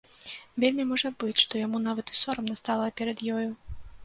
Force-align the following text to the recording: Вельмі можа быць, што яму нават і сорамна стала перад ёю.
Вельмі 0.63 0.85
можа 0.91 1.11
быць, 1.23 1.37
што 1.43 1.53
яму 1.65 1.83
нават 1.89 2.07
і 2.15 2.19
сорамна 2.23 2.57
стала 2.63 2.89
перад 3.03 3.23
ёю. 3.37 3.47